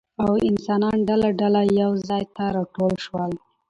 او 0.23 0.31
انسانان 0.49 0.97
ډله 1.07 1.29
ډله 1.39 1.61
يو 1.81 1.91
ځاى 2.07 2.23
ته 2.35 2.43
راټول 2.55 2.93
شول 3.05 3.31